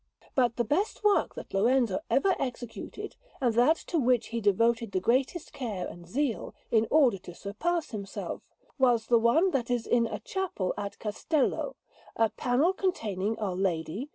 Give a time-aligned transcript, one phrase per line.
[0.33, 4.99] But the best work that Lorenzo ever executed, and that to which he devoted the
[4.99, 8.41] greatest care and zeal, in order to surpass himself,
[8.79, 11.75] was the one that is in a chapel at Cestello,
[12.15, 14.09] a panel containing Our Lady, S.